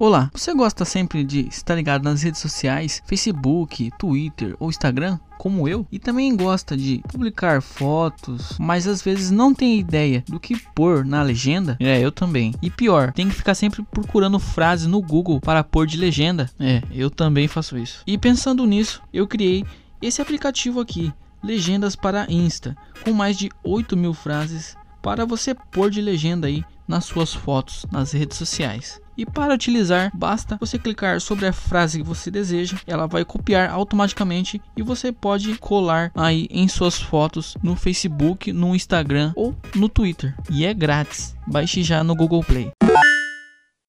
Olá, 0.00 0.30
você 0.32 0.54
gosta 0.54 0.84
sempre 0.84 1.24
de 1.24 1.48
estar 1.48 1.74
ligado 1.74 2.04
nas 2.04 2.22
redes 2.22 2.40
sociais, 2.40 3.02
Facebook, 3.04 3.90
Twitter 3.98 4.54
ou 4.60 4.68
Instagram? 4.68 5.18
Como 5.36 5.66
eu, 5.68 5.84
e 5.90 5.98
também 5.98 6.36
gosta 6.36 6.76
de 6.76 7.02
publicar 7.08 7.60
fotos, 7.60 8.56
mas 8.60 8.86
às 8.86 9.02
vezes 9.02 9.32
não 9.32 9.52
tem 9.52 9.76
ideia 9.76 10.22
do 10.28 10.38
que 10.38 10.56
pôr 10.72 11.04
na 11.04 11.20
legenda? 11.20 11.76
É, 11.80 12.00
eu 12.00 12.12
também. 12.12 12.54
E 12.62 12.70
pior, 12.70 13.12
tem 13.12 13.28
que 13.28 13.34
ficar 13.34 13.56
sempre 13.56 13.82
procurando 13.82 14.38
frases 14.38 14.86
no 14.86 15.02
Google 15.02 15.40
para 15.40 15.64
pôr 15.64 15.84
de 15.84 15.96
legenda? 15.96 16.48
É, 16.60 16.80
eu 16.92 17.10
também 17.10 17.48
faço 17.48 17.76
isso. 17.76 18.04
E 18.06 18.16
pensando 18.16 18.64
nisso, 18.64 19.02
eu 19.12 19.26
criei 19.26 19.64
esse 20.00 20.22
aplicativo 20.22 20.78
aqui, 20.78 21.12
Legendas 21.42 21.96
para 21.96 22.30
Insta, 22.30 22.76
com 23.04 23.12
mais 23.12 23.36
de 23.36 23.50
8 23.64 23.96
mil 23.96 24.14
frases 24.14 24.76
para 25.02 25.26
você 25.26 25.56
pôr 25.72 25.90
de 25.90 26.00
legenda 26.00 26.46
aí 26.46 26.64
nas 26.86 27.04
suas 27.04 27.34
fotos 27.34 27.84
nas 27.90 28.12
redes 28.12 28.38
sociais. 28.38 29.00
E 29.18 29.26
para 29.26 29.52
utilizar, 29.52 30.12
basta 30.14 30.56
você 30.60 30.78
clicar 30.78 31.20
sobre 31.20 31.44
a 31.44 31.52
frase 31.52 31.98
que 31.98 32.06
você 32.06 32.30
deseja, 32.30 32.76
ela 32.86 33.08
vai 33.08 33.24
copiar 33.24 33.68
automaticamente 33.68 34.62
e 34.76 34.82
você 34.82 35.10
pode 35.10 35.58
colar 35.58 36.12
aí 36.14 36.46
em 36.52 36.68
suas 36.68 37.00
fotos 37.00 37.56
no 37.60 37.74
Facebook, 37.74 38.52
no 38.52 38.76
Instagram 38.76 39.32
ou 39.34 39.56
no 39.74 39.88
Twitter. 39.88 40.36
E 40.48 40.64
é 40.64 40.72
grátis. 40.72 41.34
Baixe 41.48 41.82
já 41.82 42.04
no 42.04 42.14
Google 42.14 42.44
Play. 42.44 42.77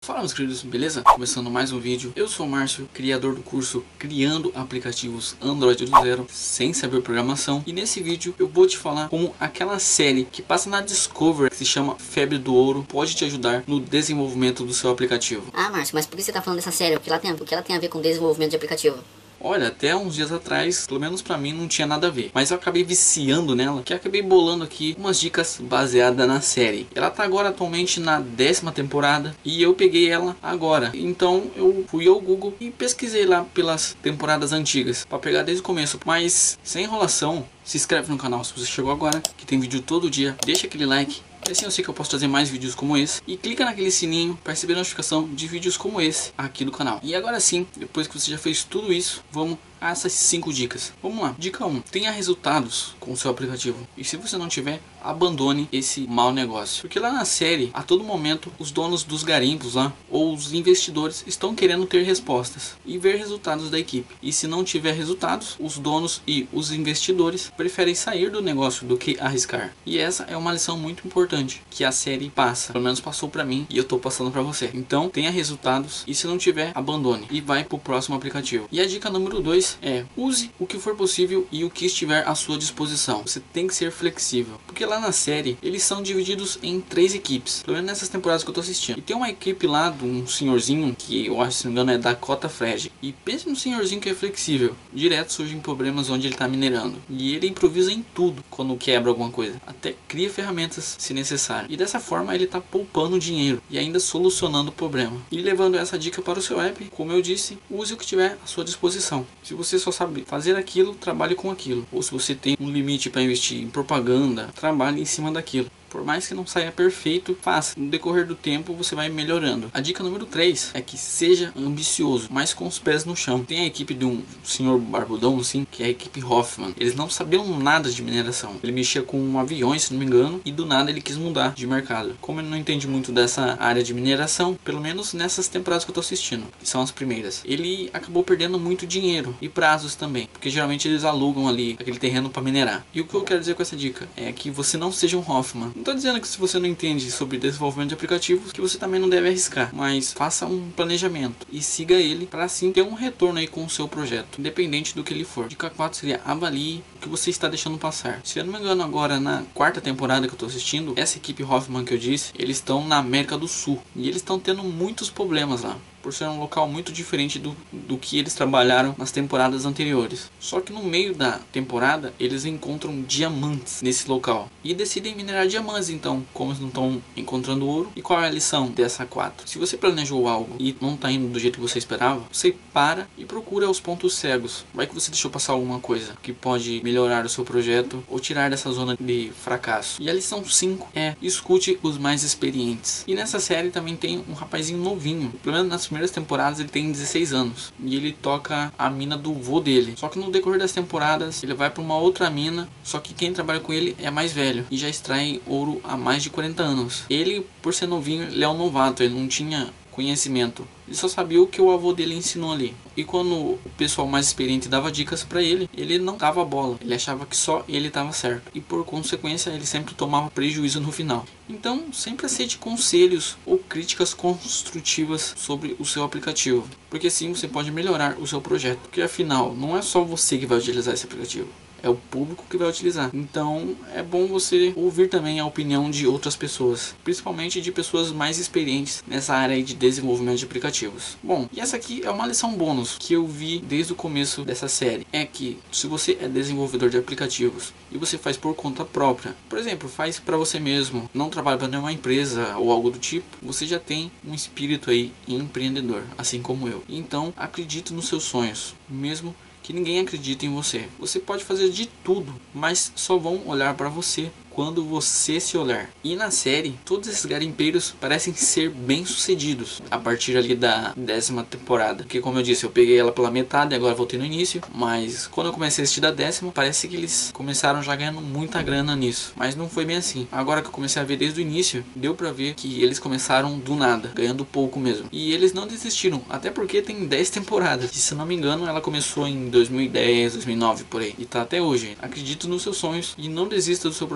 Fala 0.05 0.19
meus 0.19 0.35
queridos, 0.35 0.63
beleza? 0.63 1.01
Começando 1.03 1.51
mais 1.51 1.73
um 1.73 1.81
vídeo, 1.81 2.12
eu 2.15 2.29
sou 2.29 2.45
o 2.45 2.49
Márcio, 2.49 2.87
criador 2.93 3.35
do 3.35 3.41
curso 3.41 3.83
Criando 3.99 4.53
Aplicativos 4.55 5.35
Android 5.41 5.87
do 5.87 5.99
Zero 6.03 6.27
sem 6.31 6.75
saber 6.75 7.01
programação 7.01 7.65
e 7.67 7.73
nesse 7.73 8.03
vídeo 8.03 8.35
eu 8.39 8.47
vou 8.47 8.67
te 8.67 8.77
falar 8.77 9.09
como 9.09 9.35
aquela 9.41 9.79
série 9.79 10.27
que 10.31 10.43
passa 10.43 10.69
na 10.69 10.83
Discovery 10.83 11.48
que 11.48 11.57
se 11.57 11.65
chama 11.65 11.97
Febre 11.98 12.37
do 12.37 12.55
Ouro 12.55 12.85
pode 12.87 13.15
te 13.15 13.25
ajudar 13.25 13.65
no 13.67 13.81
desenvolvimento 13.81 14.62
do 14.67 14.75
seu 14.75 14.91
aplicativo. 14.91 15.51
Ah 15.55 15.71
Márcio, 15.71 15.95
mas 15.95 16.05
por 16.05 16.19
que 16.19 16.23
você 16.23 16.33
tá 16.33 16.43
falando 16.43 16.59
dessa 16.59 16.71
série? 16.71 16.97
O 16.97 17.01
que 17.01 17.09
ela 17.09 17.19
tem, 17.19 17.33
o 17.33 17.37
que 17.39 17.55
ela 17.55 17.62
tem 17.62 17.75
a 17.75 17.81
ver 17.81 17.89
com 17.89 17.98
desenvolvimento 18.03 18.51
de 18.51 18.57
aplicativo? 18.57 18.98
Olha, 19.47 19.69
até 19.69 19.95
uns 19.95 20.14
dias 20.14 20.33
atrás, 20.33 20.87
pelo 20.87 20.98
menos 20.98 21.20
pra 21.20 21.37
mim, 21.37 21.53
não 21.53 21.69
tinha 21.69 21.87
nada 21.87 22.06
a 22.06 22.11
ver. 22.11 22.31
Mas 22.33 22.50
eu 22.50 22.56
acabei 22.56 22.83
viciando 22.83 23.55
nela, 23.55 23.83
que 23.83 23.92
acabei 23.92 24.23
bolando 24.23 24.64
aqui 24.64 24.97
umas 24.98 25.20
dicas 25.20 25.61
baseadas 25.61 26.27
na 26.27 26.41
série. 26.41 26.87
Ela 26.95 27.11
tá 27.11 27.25
agora 27.25 27.50
atualmente 27.50 28.00
na 28.00 28.20
décima 28.20 28.72
temporada 28.72 29.37
e 29.45 29.62
eu 29.62 29.75
peguei 29.75 30.09
ela 30.09 30.34
agora. 30.42 30.91
Então 30.95 31.50
eu 31.56 31.84
fui 31.89 32.09
ao 32.09 32.19
Google 32.19 32.55
e 32.59 32.70
pesquisei 32.70 33.27
lá 33.27 33.45
pelas 33.53 33.95
temporadas 34.03 34.50
antigas 34.50 35.05
para 35.05 35.19
pegar 35.19 35.42
desde 35.42 35.61
o 35.61 35.65
começo. 35.65 36.00
Mas 36.06 36.59
sem 36.65 36.84
enrolação, 36.84 37.45
se 37.62 37.77
inscreve 37.77 38.11
no 38.11 38.17
canal 38.17 38.42
se 38.45 38.55
você 38.56 38.65
chegou 38.65 38.92
agora, 38.92 39.22
que 39.37 39.45
tem 39.45 39.61
vídeo 39.61 39.83
todo 39.83 40.09
dia. 40.09 40.34
Deixa 40.47 40.67
aquele 40.67 40.87
like 40.87 41.20
assim 41.53 41.64
eu 41.64 41.70
sei 41.70 41.83
que 41.84 41.91
eu 41.91 41.95
posso 41.95 42.11
trazer 42.11 42.27
mais 42.27 42.48
vídeos 42.48 42.75
como 42.75 42.97
esse. 42.97 43.20
E 43.27 43.37
clica 43.37 43.64
naquele 43.64 43.91
sininho 43.91 44.39
para 44.42 44.53
receber 44.53 44.75
notificação 44.75 45.28
de 45.28 45.47
vídeos 45.47 45.77
como 45.77 46.00
esse 46.00 46.33
aqui 46.37 46.64
do 46.64 46.73
canal. 46.73 47.00
E 47.03 47.14
agora 47.14 47.39
sim, 47.41 47.67
depois 47.77 48.06
que 48.06 48.19
você 48.19 48.31
já 48.31 48.39
fez 48.39 48.64
tudo 48.64 48.92
isso, 48.92 49.25
vamos 49.31 49.59
a 49.85 49.91
essas 49.91 50.13
5 50.13 50.51
dicas. 50.51 50.95
Vamos 51.03 51.23
lá. 51.23 51.35
Dica 51.39 51.67
1. 51.67 51.83
Tenha 51.83 52.11
resultados 52.11 52.95
com 52.99 53.13
o 53.13 53.17
seu 53.17 53.31
aplicativo. 53.31 53.87
E 53.99 54.03
se 54.03 54.17
você 54.17 54.39
não 54.39 54.49
tiver, 54.49 54.81
abandone 55.03 55.69
esse 55.71 56.07
mau 56.07 56.33
negócio. 56.33 56.81
Porque 56.81 56.99
lá 56.99 57.13
na 57.13 57.27
série, 57.27 57.71
a 57.75 57.83
todo 57.83 58.03
momento, 58.03 58.51
os 58.59 58.71
donos 58.71 59.05
dos 59.05 59.23
garimpos 59.23 59.75
lá, 59.75 59.93
ou 60.11 60.33
os 60.33 60.55
investidores, 60.55 61.23
estão 61.27 61.55
querendo 61.55 61.85
ter 61.85 62.03
respostas 62.03 62.77
e 62.87 62.97
ver 62.97 63.17
resultados 63.17 63.69
da 63.69 63.79
equipe. 63.79 64.17
E 64.23 64.33
se 64.33 64.47
não 64.47 64.65
tiver 64.65 64.93
resultados, 64.93 65.55
os 65.61 65.77
donos 65.77 66.23
e 66.27 66.49
os 66.51 66.73
investidores 66.73 67.53
preferem 67.55 67.95
sair 67.95 68.31
do 68.31 68.41
negócio 68.41 68.87
do 68.87 68.97
que 68.97 69.19
arriscar. 69.21 69.75
E 69.85 69.99
essa 69.99 70.23
é 70.25 70.37
uma 70.37 70.53
lição 70.53 70.79
muito 70.79 71.07
importante 71.07 71.62
que 71.69 71.85
a 71.85 71.93
série 71.93 72.31
passa. 72.31 72.73
Pelo 72.73 72.85
menos 72.85 73.01
passou 73.01 73.29
para 73.29 73.45
mim 73.45 73.67
e 73.69 73.77
eu 73.77 73.85
tô 73.85 73.99
passando 73.99 74.31
para 74.31 74.41
você. 74.41 74.71
Então, 74.73 75.11
tenha 75.11 75.31
resultados 75.31 76.05
e 76.07 76.15
se 76.15 76.27
não 76.27 76.39
tiver, 76.39 76.73
abandone 76.75 77.27
e 77.31 77.43
vai 77.43 77.65
pro 77.65 77.79
próximo 77.79 78.17
aplicativo. 78.17 78.67
E 78.73 78.81
a 78.81 78.87
dica 78.87 79.11
número 79.11 79.41
2 79.41 79.73
é 79.83 80.05
use 80.17 80.50
o 80.58 80.67
que 80.67 80.78
for 80.78 80.94
possível 80.94 81.47
e 81.50 81.64
o 81.64 81.70
que 81.70 81.86
estiver 81.86 82.27
à 82.27 82.34
sua 82.34 82.58
disposição. 82.58 83.22
Você 83.22 83.41
tem 83.53 83.67
que 83.67 83.75
ser 83.75 83.91
flexível. 83.91 84.60
Porque 84.66 84.84
lá 84.84 85.00
na 85.00 85.12
série, 85.12 85.59
eles 85.62 85.82
são 85.82 86.03
divididos 86.03 86.59
em 86.62 86.81
três 86.81 87.15
equipes. 87.15 87.62
Pelo 87.62 87.76
menos 87.76 87.91
nessas 87.91 88.09
temporadas 88.09 88.43
que 88.43 88.50
eu 88.50 88.54
tô 88.54 88.60
assistindo. 88.60 88.99
E 88.99 89.03
tem 89.03 89.16
uma 89.16 89.31
equipe 89.31 89.66
lá 89.66 89.91
de 89.91 90.04
um 90.04 90.26
senhorzinho, 90.26 90.94
que 90.97 91.26
eu 91.26 91.41
acho, 91.41 91.59
se 91.59 91.65
não 91.65 91.72
me 91.72 91.81
engano, 91.81 91.93
é 91.93 91.99
Dakota 91.99 92.49
Fred. 92.49 92.93
E 93.03 93.12
pense 93.12 93.49
no 93.49 93.56
senhorzinho 93.56 94.00
que 94.00 94.09
é 94.09 94.15
flexível. 94.15 94.75
Direto 94.93 95.32
surgem 95.32 95.60
problemas 95.60 96.10
onde 96.10 96.26
ele 96.26 96.37
tá 96.37 96.49
minerando. 96.49 96.97
E 97.09 97.34
ele 97.34 97.49
improvisa 97.49 97.93
em 97.93 98.04
tudo 98.15 98.44
quando 98.50 98.76
quebra 98.76 99.10
alguma 99.10 99.31
coisa. 99.31 99.60
Até 99.66 99.94
cria 100.09 100.31
ferramentas 100.31 100.97
se 100.99 101.15
necessário. 101.15 101.70
E 101.70 101.76
dessa 101.76 102.00
forma 102.00 102.34
ele 102.34 102.47
tá 102.47 102.60
poupando 102.60 103.19
dinheiro 103.19 103.62
e 103.70 103.78
ainda 103.78 104.00
solucionando 104.00 104.70
o 104.70 104.75
problema. 104.75 105.16
E 105.31 105.41
levando 105.41 105.76
essa 105.76 105.99
dica 105.99 106.20
para 106.22 106.38
o 106.38 106.43
seu 106.43 106.60
app, 106.60 106.84
como 106.87 107.12
eu 107.12 107.22
disse, 107.22 107.59
use 107.70 107.94
o 107.94 107.97
que 107.97 108.06
tiver 108.06 108.38
à 108.43 108.47
sua 108.47 108.65
disposição. 108.65 109.26
Se 109.43 109.53
você 109.54 109.78
só 109.78 109.91
sabe 109.91 110.25
fazer 110.26 110.56
aquilo, 110.56 110.94
trabalhe 110.94 111.34
com 111.34 111.50
aquilo. 111.50 111.87
Ou 111.92 112.03
se 112.03 112.10
você 112.10 112.34
tem 112.34 112.56
um 112.60 112.70
limite 112.70 113.09
para 113.09 113.22
investir 113.22 113.62
em 113.62 113.69
propaganda, 113.69 114.50
trabalhe 114.54 115.00
em 115.00 115.04
cima 115.04 115.32
daquilo. 115.32 115.70
Por 115.94 116.05
mais 116.05 116.27
que 116.27 116.34
não 116.34 116.44
saia 116.44 116.72
perfeito, 116.72 117.38
faça. 117.41 117.78
No 117.78 117.88
decorrer 117.88 118.27
do 118.27 118.34
tempo 118.34 118.75
você 118.75 118.97
vai 118.97 119.09
melhorando. 119.09 119.71
A 119.72 119.81
dica 119.81 120.03
número 120.03 120.27
3 120.27 120.72
é 120.75 120.81
que 120.81 120.99
seja 120.99 121.53
ambicioso, 121.56 122.27
mas 122.32 122.53
com 122.53 122.66
os 122.66 122.81
pés 122.81 123.05
no 123.05 123.15
chão. 123.15 123.44
Tem 123.44 123.60
a 123.60 123.66
equipe 123.66 123.94
de 123.94 124.05
um 124.05 124.21
senhor 124.43 124.77
barbudão, 124.81 125.38
assim, 125.38 125.65
que 125.71 125.84
é 125.84 125.87
a 125.87 125.91
equipe 125.91 126.21
Hoffman. 126.21 126.75
Eles 126.77 126.97
não 126.97 127.09
sabiam 127.09 127.47
nada 127.60 127.88
de 127.88 128.03
mineração. 128.03 128.56
Ele 128.60 128.72
mexia 128.72 129.03
com 129.03 129.38
aviões, 129.38 129.84
se 129.84 129.93
não 129.93 130.00
me 130.00 130.06
engano, 130.06 130.41
e 130.44 130.50
do 130.50 130.66
nada 130.66 130.91
ele 130.91 131.00
quis 131.00 131.16
mudar 131.16 131.55
de 131.55 131.65
mercado. 131.65 132.16
Como 132.21 132.41
ele 132.41 132.49
não 132.49 132.59
entende 132.59 132.88
muito 132.88 133.12
dessa 133.12 133.56
área 133.61 133.84
de 133.84 133.94
mineração, 133.94 134.59
pelo 134.65 134.81
menos 134.81 135.15
nessas 135.15 135.47
temporadas 135.47 135.84
que 135.84 135.93
eu 135.93 135.94
tô 135.94 136.00
assistindo, 136.00 136.49
que 136.59 136.69
são 136.69 136.82
as 136.82 136.91
primeiras, 136.91 137.41
ele 137.44 137.88
acabou 137.93 138.25
perdendo 138.25 138.59
muito 138.59 138.84
dinheiro 138.84 139.37
e 139.41 139.49
prazos 139.49 139.94
também, 139.94 140.28
porque 140.32 140.50
geralmente 140.50 140.88
eles 140.88 141.05
alugam 141.05 141.47
ali 141.47 141.76
aquele 141.78 142.00
terreno 142.00 142.31
para 142.31 142.43
minerar. 142.43 142.84
E 142.93 143.00
o 143.00 143.06
que 143.06 143.15
eu 143.15 143.22
quero 143.22 143.38
dizer 143.38 143.55
com 143.55 143.62
essa 143.62 143.76
dica 143.76 144.09
é 144.16 144.32
que 144.32 144.50
você 144.50 144.76
não 144.76 144.91
seja 144.91 145.16
um 145.16 145.21
Hoffman 145.21 145.71
estou 145.84 145.95
dizendo 145.95 146.19
que 146.19 146.27
se 146.27 146.39
você 146.39 146.59
não 146.59 146.67
entende 146.67 147.11
sobre 147.11 147.37
desenvolvimento 147.37 147.91
de 147.91 147.95
aplicativos, 147.95 148.53
que 148.53 148.61
você 148.61 148.78
também 148.78 148.99
não 148.99 149.09
deve 149.09 149.28
arriscar, 149.28 149.71
mas 149.75 150.15
faça 150.15 150.47
um 150.47 150.71
planejamento 150.71 151.47
e 151.53 151.62
siga 151.62 151.95
ele 151.95 152.27
para 152.27 152.45
assim 152.45 152.72
ter 152.72 152.81
um 152.81 152.95
retorno 152.95 153.39
aí 153.39 153.47
com 153.47 153.62
o 153.62 153.69
seu 153.69 153.87
projeto, 153.87 154.41
independente 154.41 154.94
do 154.94 155.05
que 155.05 155.12
ele 155.12 155.25
for. 155.25 155.47
Dica 155.47 155.69
4 155.69 155.99
seria 155.99 156.23
avalie 156.25 156.83
o 156.97 157.00
que 157.00 157.09
você 157.09 157.28
está 157.28 157.49
deixando 157.49 157.77
passar. 157.77 158.21
Se 158.25 158.39
eu 158.39 158.44
não 158.44 158.55
me 158.55 158.59
engano 158.59 158.83
agora 158.83 159.21
na 159.21 159.44
quarta 159.53 159.78
temporada 159.78 160.27
que 160.27 160.33
eu 160.33 160.37
estou 160.37 160.49
assistindo, 160.49 160.94
essa 160.97 161.19
equipe 161.19 161.44
Hoffman 161.44 161.84
que 161.84 161.93
eu 161.93 161.99
disse, 161.99 162.33
eles 162.39 162.56
estão 162.56 162.87
na 162.89 162.97
América 162.97 163.37
do 163.37 163.47
Sul 163.47 163.83
e 163.94 164.09
eles 164.09 164.17
estão 164.17 164.39
tendo 164.39 164.65
muitos 164.65 165.11
problemas 165.11 165.62
lá 165.62 165.77
por 166.04 166.12
ser 166.12 166.26
um 166.26 166.38
local 166.38 166.69
muito 166.69 166.92
diferente 166.92 167.38
do, 167.38 167.56
do 167.72 167.97
que 167.97 168.19
eles 168.19 168.34
trabalharam 168.34 168.94
nas 168.98 169.10
temporadas 169.10 169.65
anteriores. 169.65 170.31
Só 170.38 170.60
que 170.60 170.70
no 170.70 170.82
meio 170.82 171.15
da 171.15 171.41
temporada 171.50 172.12
eles 172.20 172.44
encontram 172.44 173.00
diamantes 173.00 173.81
nesse 173.81 174.06
local 174.06 174.50
e 174.62 174.75
decidem 174.75 175.14
minerar 175.14 175.47
diamantes. 175.47 175.88
Então, 175.88 176.22
como 176.34 176.50
eles 176.50 176.60
não 176.60 176.69
estão 176.69 177.03
encontrando 177.16 177.66
ouro, 177.66 177.91
e 177.97 178.03
qual 178.03 178.22
é 178.22 178.26
a 178.26 178.31
lição 178.31 178.66
dessa 178.66 179.06
4? 179.06 179.48
Se 179.48 179.59
você 179.59 179.78
planejou 179.78 180.28
algo 180.28 180.56
e 180.60 180.76
não 180.78 180.94
está 180.94 181.10
indo 181.10 181.32
do 181.32 181.41
jeito 181.41 181.54
que 181.54 181.66
você 181.66 181.78
esperava, 181.78 182.22
você 182.31 182.54
para 182.75 183.09
e 183.16 183.25
procura 183.25 183.70
os 183.70 183.81
pontos 183.81 184.14
cegos. 184.14 184.66
Vai 184.75 184.87
que 184.87 184.94
você 184.94 185.10
deixou 185.10 185.31
passar 185.31 185.54
alguma 185.54 185.81
coisa 185.81 186.12
que 186.22 186.34
pode 186.34 186.82
melhorar 186.84 187.25
o 187.25 187.31
seu 187.31 187.44
projeto 187.44 188.04
ou 188.09 188.20
tirar 188.20 188.50
dessa 188.50 188.70
zona 188.70 188.94
de 189.00 189.32
fracasso. 189.43 190.03
E 190.03 190.10
a 190.10 190.12
lição 190.12 190.44
5 190.44 190.88
é 190.94 191.16
escute 191.22 191.78
os 191.82 191.97
mais 191.97 192.22
experientes. 192.22 193.04
E 193.06 193.14
nessa 193.14 193.41
série 193.41 193.70
também 193.70 193.97
tem 193.97 194.22
um 194.28 194.34
rapazinho 194.34 194.78
novinho, 194.78 195.32
pelo 195.43 195.56
menos 195.56 195.70
nas 195.70 195.87
primeiras 195.94 196.10
temporadas 196.10 196.59
ele 196.59 196.69
tem 196.69 196.91
16 196.91 197.32
anos 197.32 197.72
e 197.82 197.94
ele 197.94 198.10
toca 198.10 198.72
a 198.77 198.91
mina 198.91 199.16
do 199.16 199.32
vô 199.32 199.60
dele. 199.60 199.94
Só 199.97 200.09
que 200.09 200.19
no 200.19 200.28
decorrer 200.28 200.59
das 200.59 200.72
temporadas 200.72 201.41
ele 201.44 201.55
vai 201.55 201.71
para 201.71 201.81
uma 201.81 201.97
outra 201.97 202.28
mina, 202.28 202.69
só 202.82 202.99
que 202.99 203.15
quem 203.15 203.32
trabalha 203.32 203.60
com 203.60 203.72
ele 203.72 203.97
é 204.03 204.10
mais 204.10 204.32
velho 204.32 204.66
e 204.72 204.77
já 204.77 204.88
extrai 204.88 205.41
ouro 205.47 205.81
há 205.84 205.97
mais 205.97 206.25
de 206.25 206.31
40 206.31 206.62
anos. 206.65 207.05
Ele, 207.09 207.47
por 207.62 207.72
ser 207.72 207.87
novinho, 207.87 208.25
ele 208.25 208.43
é 208.43 208.49
um 208.49 208.59
novato, 208.59 209.05
ele 209.05 209.15
não 209.15 209.28
tinha 209.28 209.72
conhecimento. 209.94 210.66
Ele 210.87 210.97
só 210.97 211.09
sabia 211.09 211.41
o 211.41 211.47
que 211.47 211.62
o 211.62 211.71
avô 211.71 211.93
dele 211.93 212.14
ensinou 212.14 212.52
ali. 212.52 212.75
E 212.96 213.05
quando 213.05 213.35
o 213.35 213.58
pessoal 213.76 214.06
mais 214.06 214.26
experiente 214.26 214.69
dava 214.69 214.91
dicas 214.91 215.23
para 215.25 215.43
ele, 215.43 215.69
ele 215.75 215.99
não 215.99 216.17
dava 216.17 216.44
bola. 216.44 216.79
Ele 216.81 216.94
achava 216.94 217.25
que 217.25 217.37
só 217.37 217.64
ele 217.69 217.88
estava 217.88 218.12
certo. 218.12 218.50
E 218.55 218.61
por 218.61 218.85
consequência, 218.85 219.50
ele 219.50 219.64
sempre 219.64 219.94
tomava 219.94 220.31
prejuízo 220.31 220.81
no 220.81 220.93
final. 220.93 221.25
Então, 221.49 221.93
sempre 221.93 222.26
aceite 222.26 222.58
conselhos 222.58 223.37
ou 223.46 223.58
críticas 223.58 224.12
construtivas 224.12 225.35
sobre 225.37 225.76
o 225.79 225.85
seu 225.85 226.02
aplicativo, 226.02 226.67
porque 226.88 227.06
assim 227.06 227.32
você 227.35 227.46
pode 227.46 227.70
melhorar 227.70 228.19
o 228.19 228.26
seu 228.26 228.41
projeto. 228.41 228.79
Porque 228.81 229.02
afinal, 229.02 229.55
não 229.55 229.76
é 229.76 229.82
só 229.82 230.02
você 230.02 230.38
que 230.38 230.46
vai 230.46 230.58
utilizar 230.58 230.94
esse 230.94 231.05
aplicativo 231.05 231.49
é 231.84 231.88
o 231.88 231.94
público 231.94 232.44
que 232.48 232.56
vai 232.56 232.69
utilizar. 232.69 233.10
Então 233.12 233.76
é 233.94 234.02
bom 234.02 234.26
você 234.26 234.72
ouvir 234.75 235.08
também 235.08 235.38
a 235.38 235.46
opinião 235.46 235.90
de 235.90 236.06
outras 236.06 236.34
pessoas, 236.34 236.96
principalmente 237.04 237.60
de 237.60 237.70
pessoas 237.70 238.10
mais 238.10 238.38
experientes 238.38 239.04
nessa 239.06 239.34
área 239.34 239.62
de 239.62 239.75
desenvolvimento 239.75 240.38
de 240.38 240.46
aplicativos. 240.46 241.19
Bom, 241.22 241.48
e 241.52 241.60
essa 241.60 241.76
aqui 241.76 242.02
é 242.02 242.10
uma 242.10 242.26
lição 242.26 242.54
bônus 242.54 242.96
que 242.98 243.12
eu 243.12 243.26
vi 243.26 243.60
desde 243.60 243.92
o 243.92 243.96
começo 243.96 244.44
dessa 244.44 244.66
série. 244.66 245.06
É 245.12 245.25
que 245.26 245.58
se 245.70 245.86
você 245.86 246.16
é 246.20 246.26
desenvolvedor 246.26 246.88
de 246.88 246.96
aplicativos 246.96 247.72
e 247.92 247.98
você 247.98 248.16
faz 248.16 248.36
por 248.36 248.54
conta 248.54 248.84
própria, 248.84 249.36
por 249.48 249.58
exemplo, 249.58 249.88
faz 249.88 250.19
para 250.19 250.38
você 250.38 250.58
mesmo, 250.58 251.08
não 251.12 251.28
trabalha 251.28 251.58
para 251.58 251.69
nenhuma 251.69 251.92
empresa 251.92 252.56
ou 252.56 252.72
algo 252.72 252.90
do 252.90 252.98
tipo, 252.98 253.26
você 253.42 253.66
já 253.66 253.78
tem 253.78 254.10
um 254.26 254.32
espírito 254.34 254.90
aí 254.90 255.12
empreendedor, 255.28 256.02
assim 256.16 256.40
como 256.40 256.66
eu. 256.66 256.82
Então, 256.88 257.34
acredite 257.36 257.92
nos 257.92 258.08
seus 258.08 258.25
sonhos, 258.25 258.75
mesmo 258.88 259.34
que 259.64 259.72
ninguém 259.72 259.99
acredite 259.99 260.44
em 260.44 260.55
você. 260.55 260.87
Você 260.99 261.19
pode 261.19 261.43
fazer 261.43 261.70
de 261.70 261.87
tudo, 261.87 262.32
mas 262.52 262.93
só 262.94 263.16
vão 263.16 263.49
olhar 263.49 263.75
para 263.75 263.88
você 263.88 264.31
quando 264.55 264.85
você 264.85 265.41
se 265.41 265.56
olhar. 265.59 265.91
E 266.03 266.15
na 266.15 266.31
série, 266.31 266.79
todos 266.85 267.09
esses 267.09 267.27
garimpeiros 267.27 267.95
parecem 268.01 268.33
ser 268.35 268.71
bem 268.71 269.05
sucedidos 269.05 269.83
a 269.91 269.99
partir 269.99 270.37
ali 270.37 270.55
da 270.55 270.93
décima 270.97 271.43
temporada. 271.43 272.05
Porque 272.05 272.21
como 272.21 272.39
eu 272.39 272.43
disse, 272.43 272.65
eu 272.65 272.71
peguei 272.71 272.99
ela 272.99 273.12
pela 273.12 273.31
metade 273.31 273.75
e 273.75 273.77
agora 273.77 273.95
voltei 273.95 274.19
no 274.19 274.25
início. 274.25 274.62
Mas 274.75 275.27
quando 275.27 275.49
eu 275.49 275.53
comecei 275.53 275.83
a 275.83 275.85
assistir 275.85 276.01
da 276.01 276.11
décima, 276.11 276.53
parece 276.53 276.89
que 276.89 276.97
eles 276.97 277.31
começaram 277.33 277.83
já 277.83 277.95
ganhando 277.97 278.21
muita 278.21 278.62
grana 278.62 278.95
nisso. 278.95 279.33
Mas 279.37 279.56
não 279.56 279.69
foi 279.69 279.85
bem 279.85 279.97
assim. 279.97 280.27
Agora 280.31 280.62
que 280.62 280.69
eu 280.69 280.73
comecei 280.73 281.03
a 281.03 281.05
ver 281.05 281.17
desde 281.17 281.41
o 281.41 281.43
início, 281.43 281.85
deu 281.95 282.15
pra 282.15 282.33
ver 282.33 282.55
que 282.55 282.83
eles 282.83 282.99
começaram 282.99 283.59
do 283.59 283.75
nada, 283.75 284.12
ganhando 284.15 284.45
pouco 284.45 284.79
mesmo. 284.79 285.09
E 285.11 285.33
eles 285.33 285.53
não 285.53 285.67
desistiram, 285.67 286.23
até 286.29 286.51
porque 286.51 286.81
tem 286.81 287.06
10 287.06 287.31
temporadas. 287.31 287.95
E 287.95 287.99
se 287.99 288.15
não 288.15 288.27
me 288.27 288.35
engano, 288.35 288.67
ela 288.67 288.81
começou 288.81 289.27
em 289.27 289.49
2010, 289.49 290.35
2009 290.35 290.85
por 290.85 291.01
aí. 291.01 291.15
E 291.19 291.25
tá 291.25 291.43
até 291.43 291.61
hoje. 291.61 291.97
Acredito 292.01 292.49
nos 292.49 292.62
seus 292.62 292.77
sonhos 292.77 293.15
e 293.19 293.29
não 293.29 293.49
desista 293.49 293.89
do 293.89 293.95
seu 293.95 294.06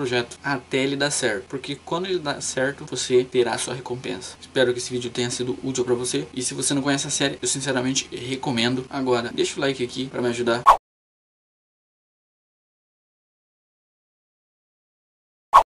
até 0.43 0.77
ele 0.77 0.95
dar 0.95 1.11
certo, 1.11 1.45
porque 1.47 1.75
quando 1.85 2.05
ele 2.05 2.19
dar 2.19 2.41
certo, 2.41 2.85
você 2.85 3.23
terá 3.23 3.57
sua 3.57 3.73
recompensa. 3.73 4.35
Espero 4.39 4.73
que 4.73 4.79
esse 4.79 4.91
vídeo 4.91 5.09
tenha 5.09 5.29
sido 5.29 5.57
útil 5.63 5.85
para 5.85 5.95
você 5.95 6.27
e 6.33 6.41
se 6.41 6.53
você 6.53 6.73
não 6.73 6.81
conhece 6.81 7.07
a 7.07 7.11
série, 7.11 7.37
eu 7.41 7.47
sinceramente 7.47 8.07
recomendo. 8.11 8.85
Agora, 8.89 9.31
deixa 9.33 9.57
o 9.57 9.61
like 9.61 9.83
aqui 9.83 10.07
para 10.07 10.21
me 10.21 10.29
ajudar 10.29 10.63